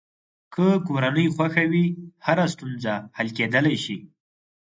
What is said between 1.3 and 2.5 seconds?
خوښه وي، هره